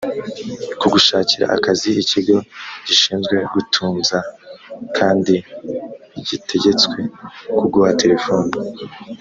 kugushakira 0.79 1.45
akazi 1.57 1.89
ikigo 2.01 2.37
gishinzwe 2.87 3.35
gutunza 3.53 4.17
kandi 4.97 5.35
ntigitegetswe 6.11 6.99
kuguha 7.59 7.91
telefone 8.01 8.49